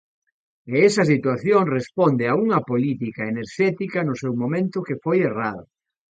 [0.73, 5.63] E esa situación responde a unha política enerxética no seu momento que foi errada.